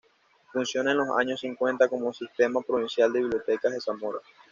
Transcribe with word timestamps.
Funciona 0.51 0.93
en 0.93 0.97
los 0.97 1.15
años 1.15 1.41
cincuenta 1.41 1.87
como 1.87 2.11
Sistema 2.11 2.59
Provincial 2.63 3.13
de 3.13 3.19
Bibliotecas 3.19 3.71
de 3.71 3.79
Zamora. 3.81 4.17